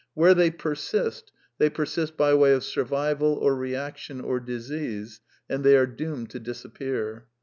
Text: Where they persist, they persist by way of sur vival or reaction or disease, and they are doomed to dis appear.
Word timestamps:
Where 0.15 0.33
they 0.33 0.49
persist, 0.49 1.31
they 1.59 1.69
persist 1.69 2.17
by 2.17 2.33
way 2.33 2.53
of 2.53 2.63
sur 2.63 2.85
vival 2.85 3.39
or 3.39 3.55
reaction 3.55 4.19
or 4.19 4.39
disease, 4.39 5.21
and 5.47 5.63
they 5.63 5.77
are 5.77 5.85
doomed 5.85 6.31
to 6.31 6.39
dis 6.39 6.65
appear. 6.65 7.27